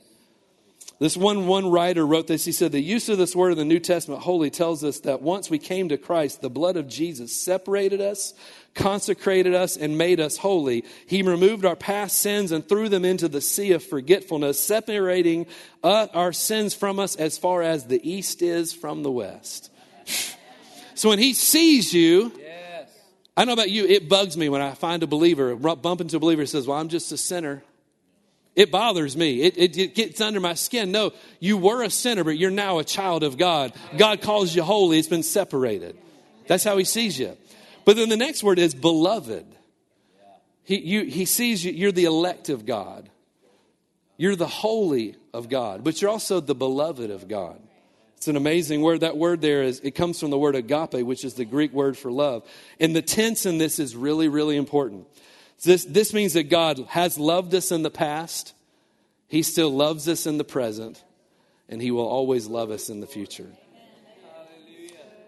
[1.01, 2.45] This one, one writer wrote this.
[2.45, 5.23] He said, The use of this word in the New Testament, holy, tells us that
[5.23, 8.33] once we came to Christ, the blood of Jesus separated us,
[8.75, 10.85] consecrated us, and made us holy.
[11.07, 15.47] He removed our past sins and threw them into the sea of forgetfulness, separating
[15.83, 19.71] uh, our sins from us as far as the east is from the west.
[20.97, 22.31] So when he sees you,
[23.37, 26.21] I know about you, it bugs me when I find a believer, bump into a
[26.21, 27.65] believer says, Well, I'm just a sinner.
[28.55, 29.43] It bothers me.
[29.43, 30.93] It, it, it, gets under my skin.
[30.93, 33.73] No, you were a sinner, but you're now a child of God.
[33.97, 34.99] God calls you holy.
[34.99, 35.97] It's been separated.
[36.47, 37.37] That's how he sees you.
[37.85, 39.47] But then the next word is beloved.
[40.63, 43.11] He, you, he sees you, you're the elect of God.
[44.17, 47.61] You're the holy of God, but you're also the beloved of God.
[48.17, 49.01] It's an amazing word.
[49.01, 51.99] That word there is, it comes from the word agape, which is the Greek word
[51.99, 52.49] for love.
[52.81, 55.07] And the tense in this is really, really important.
[55.63, 58.55] This, this means that God has loved us in the past,
[59.29, 61.03] He still loves us in the present,
[61.69, 63.49] and He will always love us in the future.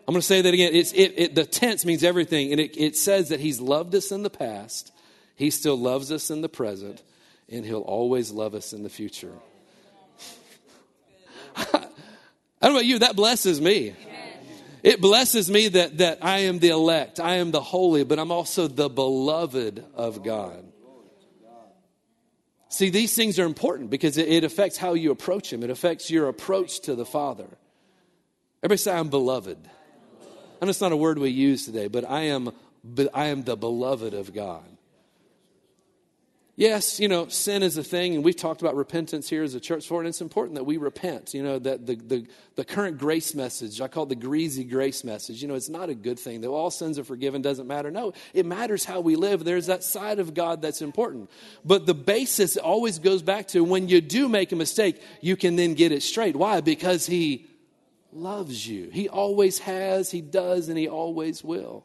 [0.09, 0.73] I'm going to say that again.
[0.73, 4.23] It, it, the tense means everything, and it, it says that He's loved us in
[4.23, 4.93] the past,
[5.35, 7.03] He still loves us in the present,
[7.49, 9.33] and He'll always love us in the future.
[11.57, 11.65] I
[12.63, 13.95] don't know about you, that blesses me.
[14.87, 18.31] It blesses me that, that I am the elect, I am the holy, but I'm
[18.31, 20.65] also the beloved of God.
[22.69, 26.09] See, these things are important because it, it affects how you approach Him, it affects
[26.09, 27.49] your approach to the Father.
[28.63, 29.59] Everybody say, I'm beloved.
[30.61, 32.53] And it's not a word we use today, but I am,
[33.13, 34.76] I am the beloved of God.
[36.59, 39.61] Yes, you know, sin is a thing, and we've talked about repentance here as a
[39.61, 41.35] church for, and it's important that we repent.
[41.35, 45.05] You know, that the, the, the current grace message, I call it the greasy grace
[45.05, 46.41] message, you know, it's not a good thing.
[46.41, 47.91] That all sins are forgiven doesn't matter.
[47.91, 49.45] No, it matters how we live.
[49.45, 51.31] There's that side of God that's important.
[51.63, 55.57] But the basis always goes back to when you do make a mistake, you can
[55.57, 56.37] then get it straight.
[56.37, 56.63] Why?
[56.63, 57.47] Because He
[58.15, 58.89] loves you.
[58.91, 61.85] He always has, He does, and He always will.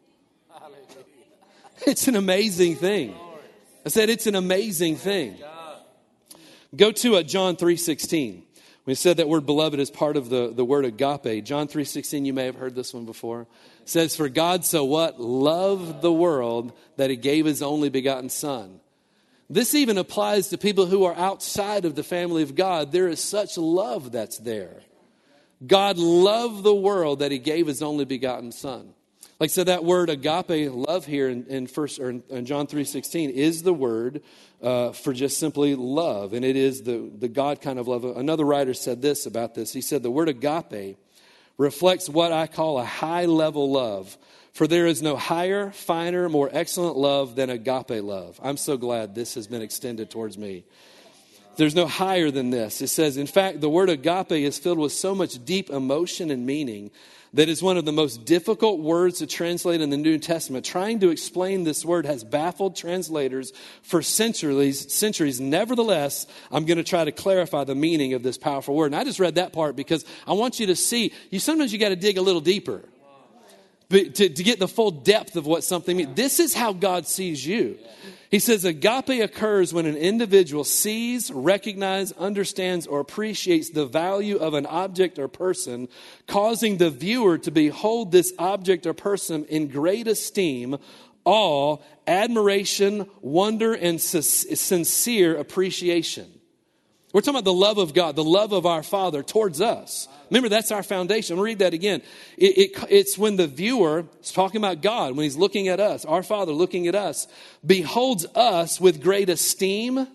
[1.86, 3.15] It's an amazing thing.
[3.86, 5.38] I said it's an amazing thing.
[6.76, 8.44] Go to uh, John 3.16.
[8.86, 11.44] We said that word beloved is part of the, the word agape.
[11.44, 13.48] John 3.16, you may have heard this one before.
[13.86, 15.20] Says, For God so what?
[15.20, 18.80] Loved the world that he gave his only begotten son.
[19.50, 22.91] This even applies to people who are outside of the family of God.
[22.91, 24.82] There is such love that's there.
[25.65, 28.94] God loved the world that he gave his only begotten son.
[29.41, 32.67] Like I said, that word agape, love here in, in first or in, in John
[32.67, 34.21] three sixteen is the word
[34.62, 38.04] uh, for just simply love, and it is the the God kind of love.
[38.04, 39.73] Another writer said this about this.
[39.73, 40.95] He said the word agape
[41.58, 44.15] reflects what I call a high level love.
[44.54, 48.39] For there is no higher, finer, more excellent love than agape love.
[48.43, 50.65] I'm so glad this has been extended towards me.
[51.56, 52.80] There's no higher than this.
[52.84, 56.45] It says, in fact, the word agape is filled with so much deep emotion and
[56.45, 56.91] meaning
[57.34, 60.65] that is one of the most difficult words to translate in the New Testament.
[60.65, 64.94] Trying to explain this word has baffled translators for centuries.
[64.94, 65.39] Centuries.
[65.39, 68.88] Nevertheless, I'm going to try to clarify the meaning of this powerful word.
[68.88, 71.13] And I just read that part because I want you to see.
[71.30, 72.84] You sometimes you got to dig a little deeper.
[73.91, 76.15] But to, to get the full depth of what something means.
[76.15, 77.77] This is how God sees you.
[78.32, 84.54] He says agape occurs when an individual sees, recognizes, understands, or appreciates the value of
[84.54, 85.89] an object or person,
[86.27, 90.77] causing the viewer to behold this object or person in great esteem,
[91.25, 91.77] awe,
[92.08, 96.40] admiration, wonder, and sincere appreciation.
[97.13, 100.08] We're talking about the love of God, the love of our Father towards us.
[100.30, 101.38] Remember, that's our foundation.
[101.38, 102.02] I'll read that again.
[102.38, 106.06] It, it, it's when the viewer is talking about God, when he's looking at us,
[106.06, 107.28] our Father looking at us,
[107.65, 110.08] beholds us with great esteem,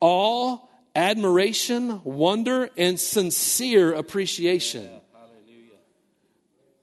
[0.00, 0.58] awe,
[0.94, 4.88] admiration, wonder, and sincere appreciation.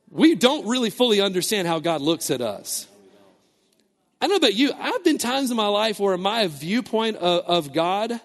[0.09, 2.87] We don't really fully understand how God looks at us.
[4.21, 4.71] I don't know about you.
[4.77, 8.21] I've been times in my life where my viewpoint of, of God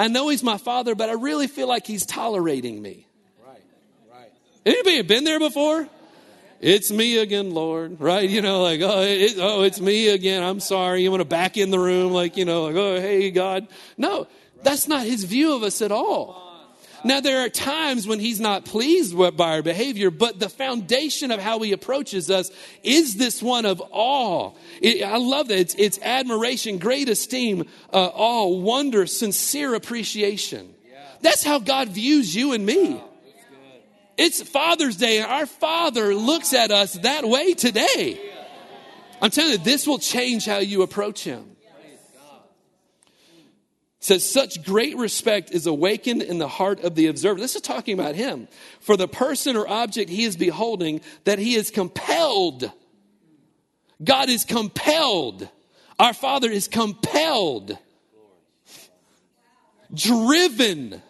[0.00, 3.06] I know he's my father, but I really feel like he's tolerating me.
[3.46, 3.60] Right,
[4.10, 4.32] right.
[4.64, 5.86] Anybody been there before?
[6.58, 8.00] It's me again, Lord.
[8.00, 8.28] Right?
[8.28, 10.42] You know, like, oh, it, oh, it's me again.
[10.42, 11.02] I'm sorry.
[11.02, 13.68] You want to back in the room, like, you know, like, oh, hey, God.
[13.98, 14.26] No,
[14.62, 16.49] that's not his view of us at all.
[17.04, 21.40] Now, there are times when he's not pleased by our behavior, but the foundation of
[21.40, 22.50] how he approaches us
[22.82, 24.52] is this one of awe.
[24.80, 25.58] It, I love that.
[25.58, 30.74] It's, it's admiration, great esteem, uh, awe, wonder, sincere appreciation.
[31.22, 33.02] That's how God views you and me.
[34.16, 38.20] It's Father's Day, and our Father looks at us that way today.
[39.22, 41.56] I'm telling you, this will change how you approach Him
[44.00, 47.38] says such great respect is awakened in the heart of the observer.
[47.38, 48.48] This is talking about him.
[48.80, 52.72] For the person or object he is beholding that he is compelled.
[54.02, 55.46] God is compelled.
[55.98, 57.76] Our father is compelled.
[59.92, 61.02] Driven.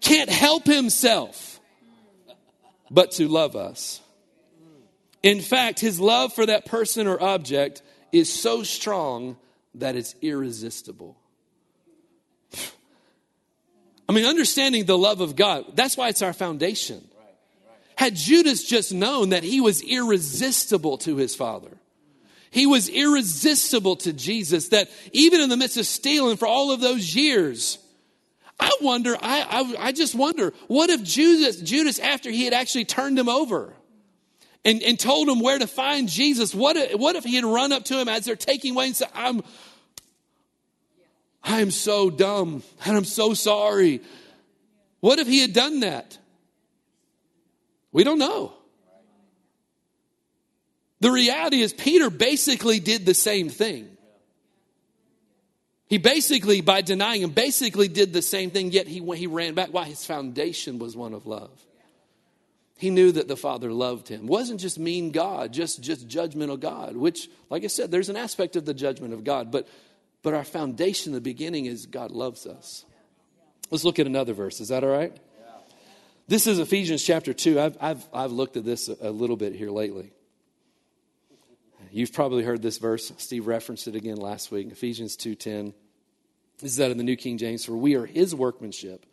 [0.00, 1.60] Can't help himself
[2.90, 4.00] but to love us.
[5.22, 9.36] In fact his love for that person or object is so strong
[9.74, 11.19] that it's irresistible
[14.10, 17.06] I mean, understanding the love of God, that's why it's our foundation.
[17.94, 21.70] Had Judas just known that he was irresistible to his father,
[22.50, 26.80] he was irresistible to Jesus, that even in the midst of stealing for all of
[26.80, 27.78] those years,
[28.58, 32.86] I wonder, I, I, I just wonder, what if Judas, Judas, after he had actually
[32.86, 33.74] turned him over,
[34.64, 36.54] and, and told him where to find Jesus.
[36.54, 38.96] What if, what if he had run up to him as they're taking away and
[38.96, 39.42] said, I'm,
[41.42, 44.00] I am so dumb and I'm so sorry.
[45.00, 46.18] What if he had done that?
[47.92, 48.52] We don't know.
[51.00, 53.88] The reality is, Peter basically did the same thing.
[55.88, 59.70] He basically, by denying him, basically did the same thing, yet he, he ran back.
[59.70, 59.84] Why?
[59.86, 61.50] His foundation was one of love.
[62.78, 64.24] He knew that the Father loved him.
[64.24, 68.16] It wasn't just mean God, just, just judgmental God, which, like I said, there's an
[68.16, 69.66] aspect of the judgment of God, but
[70.22, 72.84] but our foundation, the beginning, is God loves us.
[73.70, 74.60] Let's look at another verse.
[74.60, 75.16] Is that all right?
[76.28, 77.58] This is Ephesians chapter 2.
[77.58, 80.12] I've, I've, I've looked at this a, a little bit here lately.
[81.90, 83.12] You've probably heard this verse.
[83.16, 84.70] Steve referenced it again last week.
[84.70, 85.72] Ephesians 2.10.
[86.60, 87.64] This is out of the New King James.
[87.64, 89.06] For we are his workmanship,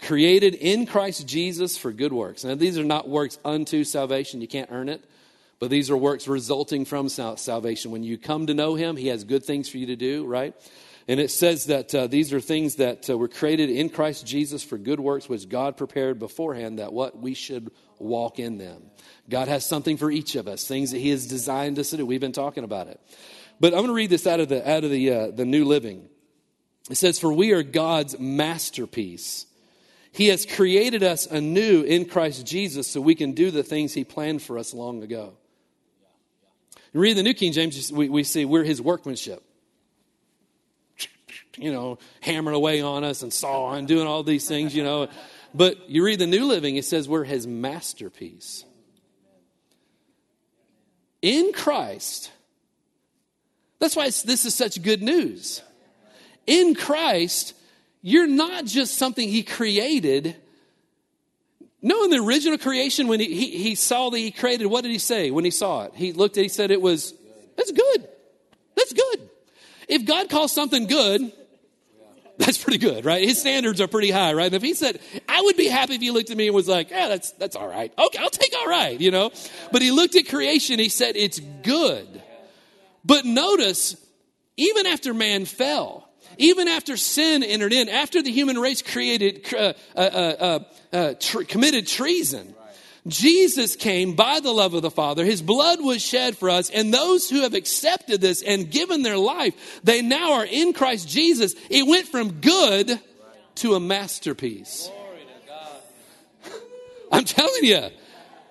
[0.00, 2.44] created in Christ Jesus for good works.
[2.44, 4.40] Now, these are not works unto salvation.
[4.40, 5.04] You can't earn it.
[5.58, 7.90] But these are works resulting from salvation.
[7.90, 10.54] When you come to know Him, He has good things for you to do, right?
[11.08, 14.64] And it says that uh, these are things that uh, were created in Christ Jesus
[14.64, 18.82] for good works, which God prepared beforehand that what we should walk in them.
[19.30, 22.06] God has something for each of us, things that He has designed us to do.
[22.06, 23.00] We've been talking about it.
[23.60, 25.64] But I'm going to read this out of the, out of the, uh, the New
[25.64, 26.08] Living.
[26.90, 29.46] It says, For we are God's masterpiece.
[30.12, 34.04] He has created us anew in Christ Jesus so we can do the things He
[34.04, 35.34] planned for us long ago.
[36.96, 39.42] Read the New King James, we, we see we're his workmanship.
[41.58, 45.08] You know, hammering away on us and sawing, doing all these things, you know.
[45.54, 48.64] But you read the New Living, it says we're his masterpiece.
[51.20, 52.30] In Christ,
[53.78, 55.62] that's why this is such good news.
[56.46, 57.54] In Christ,
[58.00, 60.36] you're not just something he created,
[61.86, 64.90] no, in the original creation, when he, he, he, saw that he created, what did
[64.90, 65.92] he say when he saw it?
[65.94, 67.14] He looked at he said it was,
[67.56, 68.08] that's good.
[68.74, 69.30] That's good.
[69.86, 71.30] If God calls something good,
[72.38, 73.22] that's pretty good, right?
[73.22, 74.46] His standards are pretty high, right?
[74.46, 76.66] And if he said, I would be happy if he looked at me and was
[76.66, 77.92] like, yeah, that's, that's all right.
[77.96, 79.30] Okay, I'll take all right, you know?
[79.70, 82.20] But he looked at creation, he said, it's good.
[83.04, 83.96] But notice,
[84.56, 86.05] even after man fell,
[86.38, 90.58] even after sin entered in, after the human race created, uh, uh, uh,
[90.92, 91.14] uh
[91.48, 92.54] committed treason,
[93.06, 95.24] Jesus came by the love of the Father.
[95.24, 96.70] His blood was shed for us.
[96.70, 101.08] And those who have accepted this and given their life, they now are in Christ
[101.08, 101.54] Jesus.
[101.70, 102.98] It went from good
[103.56, 104.90] to a masterpiece.
[107.12, 107.90] I'm telling you,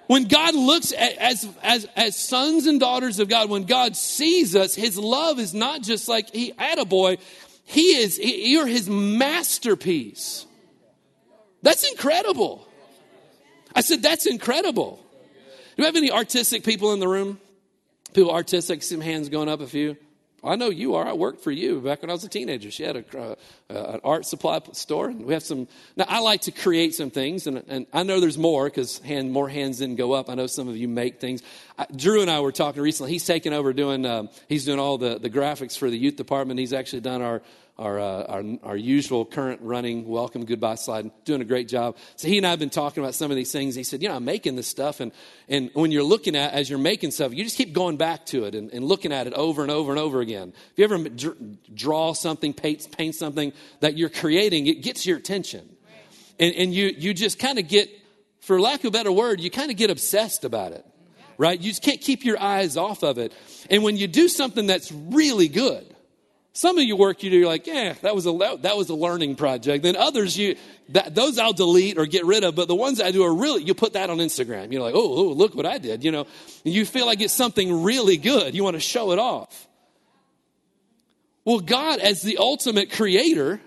[0.08, 4.56] when God looks at, as, as, as sons and daughters of God, when God sees
[4.56, 7.18] us, his love is not just like, he, had a boy.
[7.66, 10.46] He is, you're his masterpiece.
[11.62, 12.68] That's incredible.
[13.74, 15.00] I said, that's incredible.
[15.76, 17.40] Do we have any artistic people in the room?
[18.14, 19.98] People artistic, some hands going up a few.
[20.46, 21.06] I know you are.
[21.08, 22.72] I worked for you back when I was a teenager.
[22.72, 23.36] She had a, uh,
[23.70, 25.68] uh, an art supply store, and we have some.
[25.96, 29.32] Now, I like to create some things, and, and I know there's more because hand,
[29.32, 30.30] more hands didn't go up.
[30.30, 31.42] I know some of you make things.
[31.78, 33.12] I, Drew and I were talking recently.
[33.12, 34.06] He's taken over doing.
[34.06, 36.60] Um, he's doing all the the graphics for the youth department.
[36.60, 37.42] He's actually done our
[37.78, 41.98] our, uh, our, our usual current running welcome goodbye slide, doing a great job.
[42.16, 43.76] So he and I have been talking about some of these things.
[43.76, 45.12] He said, you know, I'm making this stuff, and,
[45.50, 48.46] and when you're looking at, as you're making stuff, you just keep going back to
[48.46, 50.54] it and, and looking at it over and over and over again.
[50.72, 51.10] If you ever
[51.74, 53.52] draw something, paint, paint something
[53.82, 55.70] that you're creating, it gets your attention.
[56.40, 57.90] And, and you, you just kind of get,
[58.42, 60.86] for lack of a better word, you kind of get obsessed about it,
[61.38, 61.60] right?
[61.60, 63.34] You just can't keep your eyes off of it.
[63.70, 65.95] And when you do something that's really good,
[66.56, 68.96] some of your work you do, you're like, yeah, that was a that was a
[68.96, 69.84] learning project.
[69.84, 70.56] Then others, you
[70.90, 72.56] that, those I'll delete or get rid of.
[72.56, 74.72] But the ones I do are really, you put that on Instagram.
[74.72, 76.06] You're like, oh, oh, look what I did.
[76.06, 76.26] You know,
[76.64, 78.56] and you feel like it's something really good.
[78.56, 79.68] You want to show it off.
[81.44, 83.60] Well, God, as the ultimate creator,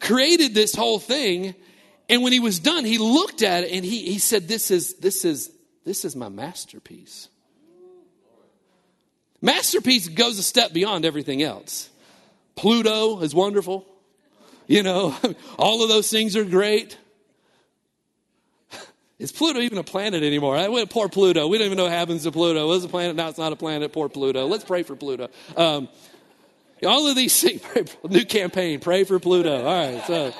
[0.00, 1.54] created this whole thing,
[2.08, 4.94] and when He was done, He looked at it and He He said, "This is
[4.94, 5.52] this is
[5.84, 7.28] this is my masterpiece."
[9.40, 11.90] Masterpiece goes a step beyond everything else.
[12.54, 13.86] Pluto is wonderful.
[14.66, 15.16] You know,
[15.58, 16.96] all of those things are great.
[19.18, 20.56] Is Pluto even a planet anymore?
[20.56, 21.46] I went, poor Pluto.
[21.46, 22.64] We don't even know what happens to Pluto.
[22.64, 23.92] It was a planet, now it's not a planet.
[23.92, 24.46] Poor Pluto.
[24.46, 25.28] Let's pray for Pluto.
[25.56, 25.88] Um,
[26.84, 27.62] all of these things,
[28.08, 29.64] new campaign, pray for Pluto.
[29.64, 30.34] All right, so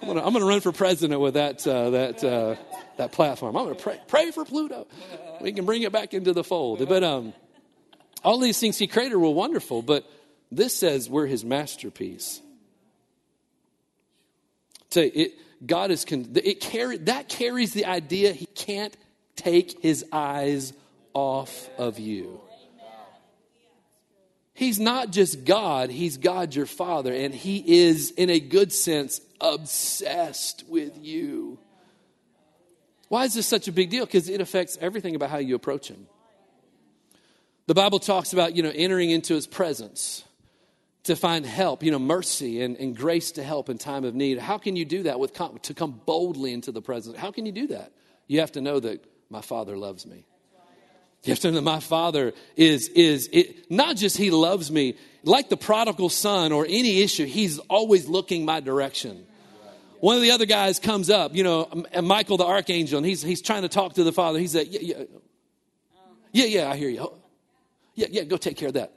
[0.00, 2.56] I'm going to run for president with that, uh, that, uh,
[2.96, 3.56] that platform.
[3.56, 4.86] I'm going to pray, pray for Pluto.
[5.42, 6.88] We can bring it back into the fold.
[6.88, 7.34] But um,
[8.24, 10.08] all these things he created were wonderful, but
[10.50, 12.40] this says we're his masterpiece.
[14.90, 15.32] So it,
[15.64, 18.96] God is, it carry, that carries the idea he can't
[19.36, 20.72] take his eyes
[21.14, 22.40] off of you.
[24.54, 29.20] He's not just God, he's God your Father, and he is, in a good sense,
[29.40, 31.58] obsessed with you.
[33.08, 34.04] Why is this such a big deal?
[34.04, 36.06] Because it affects everything about how you approach him.
[37.72, 40.24] The Bible talks about, you know, entering into his presence
[41.04, 44.38] to find help, you know, mercy and, and grace to help in time of need.
[44.38, 47.16] How can you do that with to come boldly into the presence?
[47.16, 47.92] How can you do that?
[48.26, 50.26] You have to know that my Father loves me.
[51.24, 54.98] You have to know that my Father is is it, not just He loves me,
[55.24, 57.24] like the prodigal son or any issue.
[57.24, 59.24] He's always looking my direction.
[60.00, 63.40] One of the other guys comes up, you know, Michael the archangel, and he's he's
[63.40, 64.38] trying to talk to the Father.
[64.38, 65.04] He said, "Yeah, yeah,
[66.32, 67.21] yeah, yeah I hear you.
[67.94, 68.92] Yeah, yeah, go take care of that.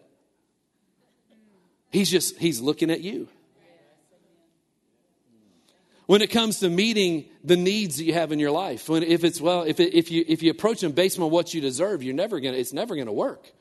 [1.92, 3.28] He's just, he's looking at you.
[6.08, 9.24] When it comes to meeting the needs that you have in your life, when, if
[9.24, 12.04] it's, well, if, it, if, you, if you approach them based on what you deserve,
[12.04, 13.52] you're never gonna, it's never going to work.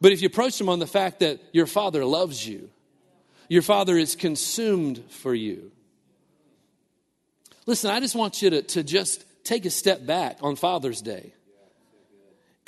[0.00, 2.70] But if you approach them on the fact that your father loves you,
[3.48, 5.72] your father is consumed for you.
[7.66, 11.34] Listen, I just want you to, to just take a step back on Father's Day.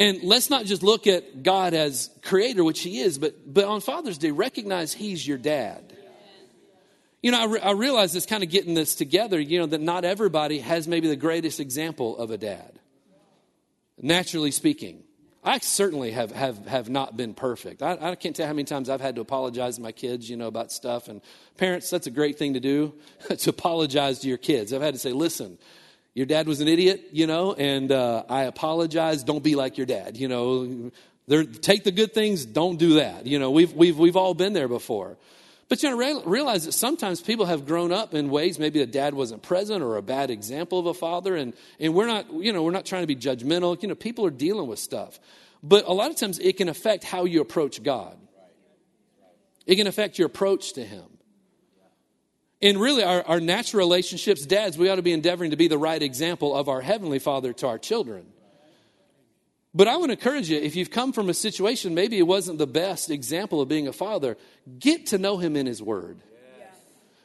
[0.03, 3.81] And let's not just look at God as creator, which he is, but, but on
[3.81, 5.97] Father's Day, recognize he's your dad.
[7.23, 9.81] You know, I, re- I realize it's kind of getting this together, you know, that
[9.81, 12.81] not everybody has maybe the greatest example of a dad,
[13.97, 15.05] naturally speaking.
[15.45, 17.81] I certainly have, have, have not been perfect.
[17.81, 20.37] I, I can't tell how many times I've had to apologize to my kids, you
[20.37, 21.07] know, about stuff.
[21.07, 21.21] And
[21.59, 22.95] parents, that's a great thing to do,
[23.39, 24.73] to apologize to your kids.
[24.73, 25.59] I've had to say, listen,
[26.15, 29.25] your dad was an idiot, you know, and uh, I apologize.
[29.25, 30.91] Don't be like your dad, you know.
[31.27, 33.27] There, take the good things, don't do that.
[33.27, 35.17] You know, we've, we've, we've all been there before.
[35.69, 39.15] But you know, realize that sometimes people have grown up in ways maybe a dad
[39.15, 42.63] wasn't present or a bad example of a father, and, and we're not, you know,
[42.63, 43.81] we're not trying to be judgmental.
[43.81, 45.19] You know, people are dealing with stuff.
[45.63, 48.19] But a lot of times it can affect how you approach God.
[49.65, 51.05] It can affect your approach to Him.
[52.63, 55.79] And really, our, our natural relationships, dads, we ought to be endeavoring to be the
[55.79, 58.27] right example of our Heavenly Father to our children.
[59.75, 62.59] But I want to encourage you if you've come from a situation, maybe it wasn't
[62.59, 64.37] the best example of being a father,
[64.79, 66.21] get to know Him in His Word.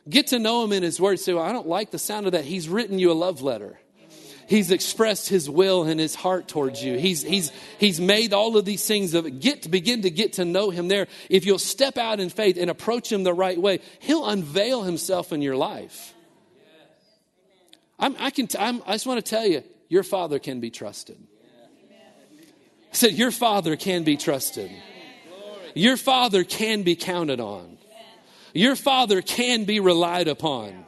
[0.10, 1.20] Get to know Him in His Word.
[1.20, 2.46] Say, well, I don't like the sound of that.
[2.46, 3.78] He's written you a love letter.
[4.48, 6.98] He's expressed his will and his heart towards you.
[6.98, 10.46] He's, he's, he's made all of these things of get to begin to get to
[10.46, 11.08] know him there.
[11.30, 15.34] If you'll step out in faith and approach him the right way, he'll unveil himself
[15.34, 16.14] in your life.
[18.00, 20.70] I'm, I, can t- I'm, I just want to tell you, your father can be
[20.70, 21.18] trusted.
[22.92, 24.72] I said, Your father can be trusted.
[25.76, 27.78] Your father can be counted on.
[28.54, 30.87] Your father can be relied upon.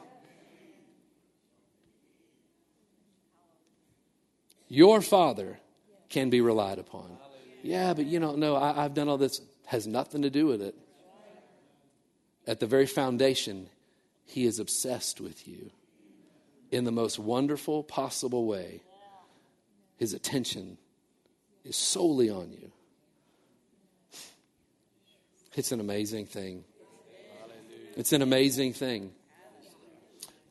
[4.70, 5.58] Your father
[6.08, 7.18] can be relied upon.
[7.62, 9.42] Yeah, but you don't know, I, I've done all this.
[9.66, 10.74] Has nothing to do with it.
[12.46, 13.68] At the very foundation,
[14.24, 15.70] he is obsessed with you
[16.70, 18.80] in the most wonderful possible way.
[19.98, 20.78] His attention
[21.64, 22.70] is solely on you.
[25.54, 26.64] It's an amazing thing.
[27.96, 29.12] It's an amazing thing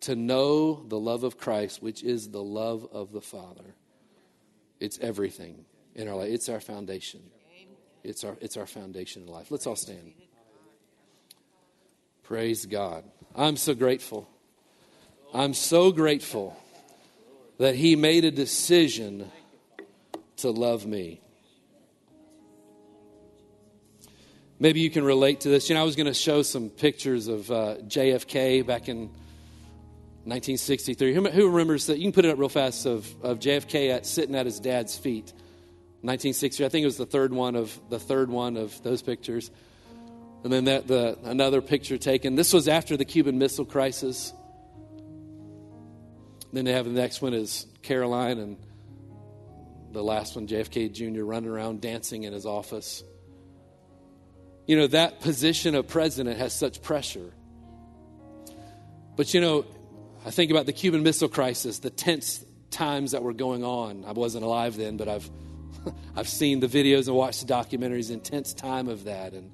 [0.02, 3.76] to know the love of Christ, which is the love of the Father.
[4.80, 5.66] It's everything
[5.96, 6.30] in our life.
[6.30, 7.22] It's our foundation.
[8.04, 9.52] It's our, it's our foundation in life.
[9.52, 10.14] Let's all stand.
[12.24, 13.04] Praise God.
[13.36, 14.30] I'm so grateful.
[15.34, 16.58] I'm so grateful
[17.58, 19.30] that He made a decision
[20.38, 21.22] to love me.
[24.62, 25.70] Maybe you can relate to this.
[25.70, 29.10] You know, I was going to show some pictures of uh, JFK back in
[30.26, 31.14] 1963.
[31.14, 31.98] Who, who, remembers that?
[31.98, 34.98] You can put it up real fast of, of JFK at, sitting at his dad's
[34.98, 35.34] feet.
[36.02, 36.66] 1960.
[36.66, 39.52] I think it was the third one of the third one of those pictures.
[40.44, 42.36] And then that the another picture taken.
[42.36, 44.34] This was after the Cuban Missile Crisis.
[46.54, 48.58] Then they have the next one is Caroline and
[49.92, 53.04] the last one, JFK Jr., running around dancing in his office.
[54.68, 57.32] You know, that position of president has such pressure.
[59.16, 59.66] But, you know,
[60.26, 64.04] I think about the Cuban Missile Crisis, the tense times that were going on.
[64.06, 65.30] I wasn't alive then, but I've,
[66.16, 69.34] I've seen the videos and watched the documentaries, intense time of that.
[69.34, 69.52] And,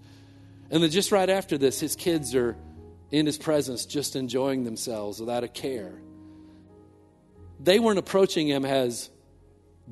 [0.72, 2.56] and then just right after this, his kids are
[3.12, 5.94] in his presence, just enjoying themselves without a care.
[7.60, 9.10] They weren't approaching him as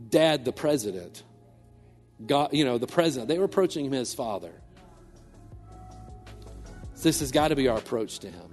[0.10, 1.24] dad, the president,
[2.26, 3.30] God, you know, the president.
[3.30, 4.52] They were approaching him as father.
[7.02, 8.53] This has got to be our approach to him.